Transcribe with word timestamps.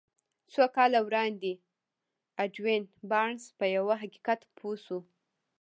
څو 0.53 0.63
کاله 0.75 0.99
وړاندې 1.07 1.51
ايډوين 2.39 2.83
بارنس 3.09 3.43
په 3.59 3.65
يوه 3.75 3.95
حقيقت 4.03 4.39
پوه 4.57 4.75
شو. 4.85 4.99